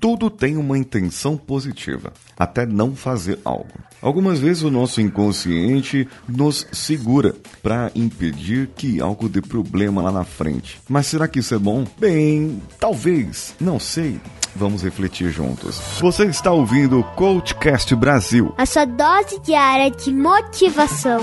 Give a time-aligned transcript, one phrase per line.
[0.00, 3.68] tudo tem uma intenção positiva, até não fazer algo.
[4.00, 10.24] Algumas vezes o nosso inconsciente nos segura para impedir que algo dê problema lá na
[10.24, 10.80] frente.
[10.88, 11.84] Mas será que isso é bom?
[11.98, 14.18] Bem, talvez, não sei.
[14.56, 15.78] Vamos refletir juntos.
[16.00, 18.54] Você está ouvindo o Coachcast Brasil.
[18.56, 21.20] A sua dose diária de motivação.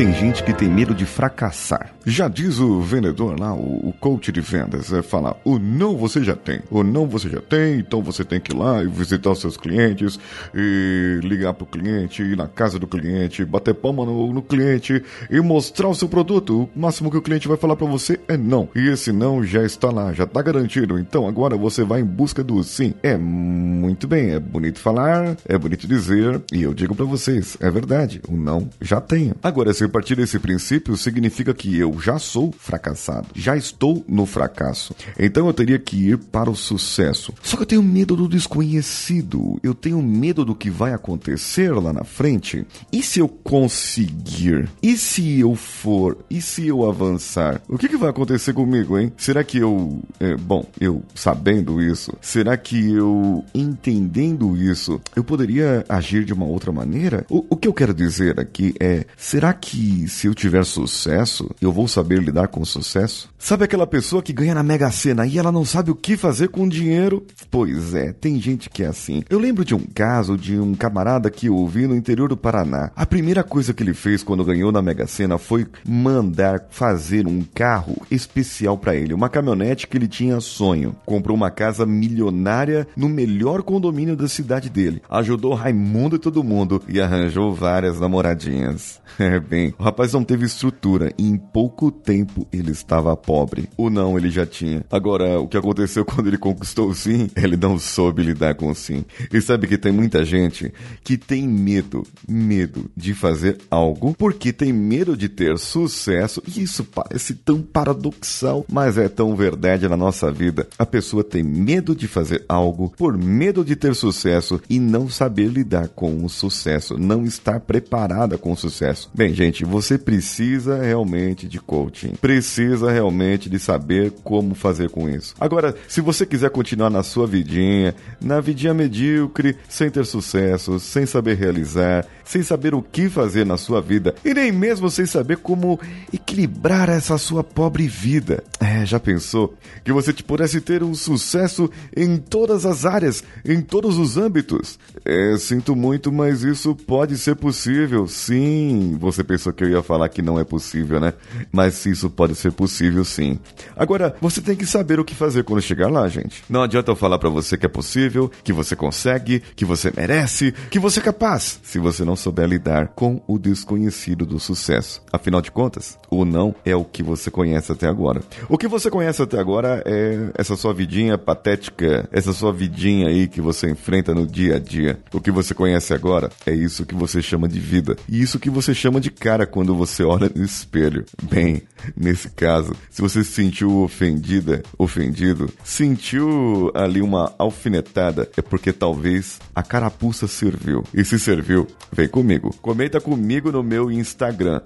[0.00, 1.92] Tem gente que tem medo de fracassar.
[2.06, 6.34] Já diz o vendedor lá, o, coach de vendas, é falar: o não você já
[6.34, 9.40] tem, o não você já tem, então você tem que ir lá e visitar os
[9.42, 10.18] seus clientes,
[10.54, 15.38] e ligar pro cliente, ir na casa do cliente, bater palma no, no cliente e
[15.42, 16.62] mostrar o seu produto.
[16.74, 18.70] O máximo que o cliente vai falar para você é não.
[18.74, 20.98] E esse não já está lá, já está garantido.
[20.98, 22.94] Então agora você vai em busca do sim.
[23.02, 27.70] É muito bem, é bonito falar, é bonito dizer, e eu digo para vocês, é
[27.70, 29.34] verdade, o não já tenho.
[29.42, 34.94] Agora, se partir desse princípio, significa que eu já sou fracassado, já estou no fracasso.
[35.18, 37.32] Então eu teria que ir para o sucesso.
[37.42, 41.92] Só que eu tenho medo do desconhecido, eu tenho medo do que vai acontecer lá
[41.92, 42.66] na frente.
[42.92, 44.68] E se eu conseguir?
[44.82, 46.18] E se eu for?
[46.30, 47.60] E se eu avançar?
[47.68, 49.12] O que, que vai acontecer comigo, hein?
[49.16, 50.00] Será que eu.
[50.18, 56.46] É, bom, eu sabendo isso, será que eu entendendo isso, eu poderia agir de uma
[56.46, 57.24] outra maneira?
[57.28, 61.50] O, o que eu quero dizer aqui é: será que que se eu tiver sucesso,
[61.58, 63.30] eu vou saber lidar com o sucesso?
[63.38, 66.48] Sabe aquela pessoa que ganha na Mega Sena e ela não sabe o que fazer
[66.48, 67.24] com o dinheiro?
[67.50, 69.22] Pois é, tem gente que é assim.
[69.30, 72.90] Eu lembro de um caso de um camarada que eu ouvi no interior do Paraná.
[72.94, 77.42] A primeira coisa que ele fez quando ganhou na Mega Sena foi mandar fazer um
[77.54, 80.94] carro especial para ele, uma caminhonete que ele tinha sonho.
[81.06, 85.00] Comprou uma casa milionária no melhor condomínio da cidade dele.
[85.08, 89.00] Ajudou Raimundo e todo mundo e arranjou várias namoradinhas.
[89.20, 93.68] É bem, o rapaz não teve estrutura e em pouco tempo ele estava pobre.
[93.76, 94.84] O não ele já tinha.
[94.90, 97.30] Agora, o que aconteceu quando ele conquistou o sim?
[97.36, 99.04] Ele não soube lidar com o sim.
[99.32, 100.72] E sabe que tem muita gente
[101.02, 106.42] que tem medo, medo de fazer algo porque tem medo de ter sucesso.
[106.46, 110.68] E isso parece tão paradoxal, mas é tão verdade na nossa vida.
[110.78, 115.48] A pessoa tem medo de fazer algo por medo de ter sucesso e não saber
[115.48, 119.10] lidar com o sucesso, não estar preparada com o sucesso.
[119.14, 122.14] Bem, gente, você precisa realmente de coaching.
[122.20, 125.34] Precisa realmente de saber como fazer com isso.
[125.40, 131.04] Agora, se você quiser continuar na sua vidinha, na vidinha medíocre, sem ter sucesso, sem
[131.06, 135.38] saber realizar, sem saber o que fazer na sua vida e nem mesmo sem saber
[135.38, 135.80] como
[136.30, 138.44] equilibrar essa sua pobre vida.
[138.60, 143.98] É, já pensou que você pudesse ter um sucesso em todas as áreas, em todos
[143.98, 144.78] os âmbitos?
[145.04, 148.06] É, sinto muito, mas isso pode ser possível.
[148.06, 151.14] Sim, você pensou que eu ia falar que não é possível, né?
[151.50, 153.38] Mas isso pode ser possível sim.
[153.76, 156.44] Agora, você tem que saber o que fazer quando chegar lá, gente.
[156.48, 160.54] Não adianta eu falar para você que é possível, que você consegue, que você merece,
[160.70, 165.02] que você é capaz, se você não souber lidar com o desconhecido do sucesso.
[165.12, 168.22] Afinal de contas, o não é o que você conhece até agora.
[168.48, 173.28] O que você conhece até agora é essa sua vidinha patética, essa sua vidinha aí
[173.28, 174.98] que você enfrenta no dia a dia.
[175.12, 177.96] O que você conhece agora é isso que você chama de vida.
[178.08, 181.04] E isso que você chama de cara quando você olha no espelho.
[181.22, 181.62] Bem,
[181.96, 189.38] nesse caso, se você se sentiu ofendida, ofendido, sentiu ali uma alfinetada, é porque talvez
[189.54, 190.84] a carapuça serviu.
[190.94, 192.54] E se serviu, vem comigo.
[192.60, 194.60] Comenta comigo no meu Instagram,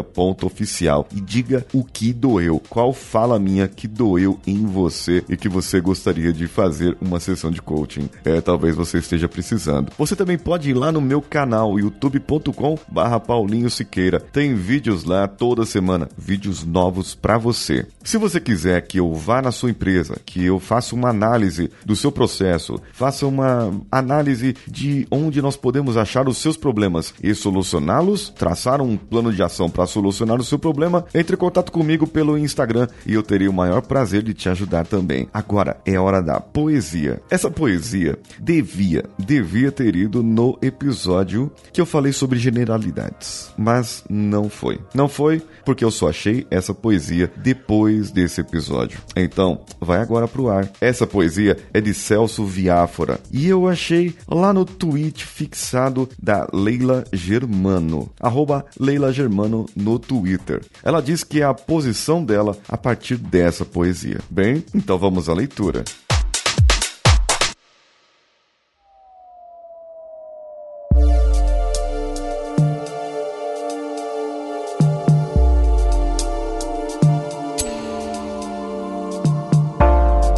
[0.00, 2.62] paulinhosiqueira.oficial e diga o que doeu.
[2.68, 7.50] Qual fala minha que doeu em você e que você gostaria de fazer uma sessão
[7.50, 8.08] de coaching.
[8.24, 9.92] É, talvez você esteja precisando.
[9.98, 14.20] Você também pode ir lá no meu canal, youtube.com barra Paulinho Siqueira.
[14.20, 17.86] Tem vídeos lá toda semana, vídeos novos para você.
[18.04, 21.96] Se você quiser que eu vá na sua empresa, que eu faça uma análise do
[21.96, 28.30] seu processo, faça uma análise de onde nós podemos achar os seus problemas e solucioná-los,
[28.30, 32.38] traçar um plano de ação para solucionar o seu problema, entre em contato comigo pelo
[32.38, 35.28] Instagram e eu terei o maior prazer de te ajudar também.
[35.34, 37.20] Agora é hora da poesia.
[37.28, 44.48] Essa poesia devia, devia ter ido no episódio que eu falei sobre generalidades, mas não
[44.48, 44.80] foi.
[44.94, 49.00] Não foi porque eu só achei essa poesia depois desse episódio.
[49.16, 50.70] Então, vai agora pro ar.
[50.80, 57.02] Essa poesia é de Celso Viáfora e eu achei lá no tweet fixado da Leila
[57.12, 60.60] Germano, arroba Leila Germano no Twitter.
[60.82, 64.20] Ela diz que é a posição dela a partir dessa poesia.
[64.30, 65.84] Bem, então vamos à leitura.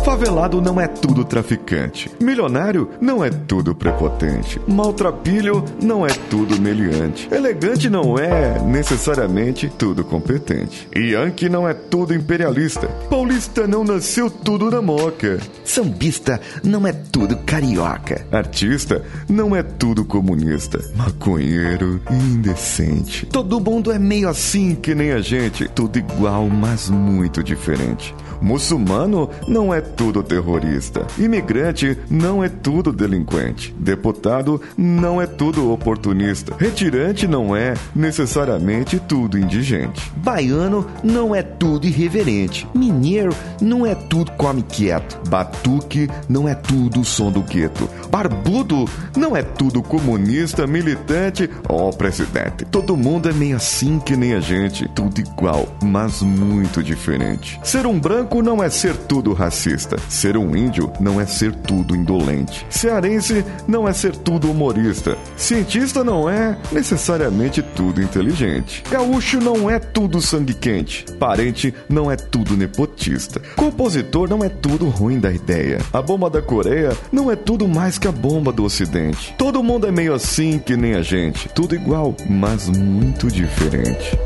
[0.05, 2.11] Favelado não é tudo traficante.
[2.21, 4.61] Milionário não é tudo prepotente.
[4.69, 7.27] Maltrapilho não é tudo meliante.
[7.33, 10.87] Elegante não é necessariamente tudo competente.
[10.95, 12.87] Yankee não é tudo imperialista.
[13.09, 15.41] Paulista não nasceu tudo na moca.
[15.75, 18.25] Sambista não é tudo carioca.
[18.31, 20.79] Artista não é tudo comunista.
[20.95, 23.27] Maconheiro e indecente.
[23.27, 25.67] Todo mundo é meio assim que nem a gente.
[25.67, 28.15] Tudo igual, mas muito diferente.
[28.41, 31.07] Muçulmano não é tudo terrorista.
[31.19, 33.75] Imigrante não é tudo delinquente.
[33.79, 36.55] Deputado não é tudo oportunista.
[36.59, 40.13] Retirante não é necessariamente tudo indigente.
[40.17, 42.69] Baiano não é tudo irreverente.
[42.75, 45.19] Mineiro não é tudo come quieto.
[45.65, 47.89] Batuque não é tudo som do gueto.
[48.11, 48.85] Barbudo
[49.17, 52.67] não é tudo comunista, militante ou presidente.
[52.67, 54.87] Todo mundo é meio assim que nem a gente.
[54.95, 57.59] Tudo igual, mas muito diferente.
[57.63, 59.97] Ser um branco não é ser tudo racista.
[60.09, 62.67] Ser um índio não é ser tudo indolente.
[62.69, 65.17] Cearense não é ser tudo humorista.
[65.35, 68.85] Cientista não é necessariamente tudo inteligente.
[68.91, 71.07] Gaúcho não é tudo sangue quente.
[71.19, 73.41] Parente não é tudo nepotista.
[73.57, 75.79] Compositor não é tudo ruim da ideia.
[75.93, 79.35] A bomba da Coreia não é tudo mais que a bomba do Ocidente.
[79.39, 81.49] Todo mundo é meio assim que nem a gente.
[81.49, 84.19] Tudo igual, mas muito diferente.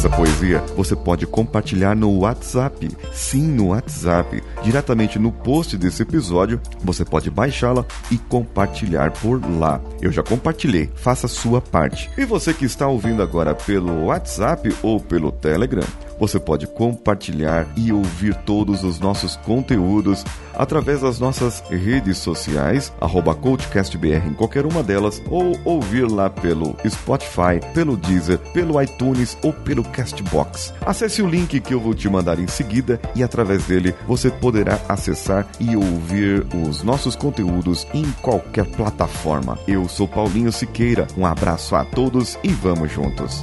[0.00, 2.88] Essa poesia você pode compartilhar no WhatsApp.
[3.12, 4.42] Sim, no WhatsApp.
[4.62, 9.78] Diretamente no post desse episódio, você pode baixá-la e compartilhar por lá.
[10.00, 12.08] Eu já compartilhei, faça a sua parte.
[12.16, 15.84] E você que está ouvindo agora pelo WhatsApp ou pelo Telegram,
[16.20, 20.24] você pode compartilhar e ouvir todos os nossos conteúdos
[20.54, 26.76] através das nossas redes sociais, arroba CoachCastBR em qualquer uma delas, ou ouvir lá pelo
[26.86, 30.74] Spotify, pelo Deezer, pelo iTunes ou pelo Castbox.
[30.84, 34.78] Acesse o link que eu vou te mandar em seguida e através dele você poderá
[34.86, 39.58] acessar e ouvir os nossos conteúdos em qualquer plataforma.
[39.66, 43.42] Eu sou Paulinho Siqueira, um abraço a todos e vamos juntos.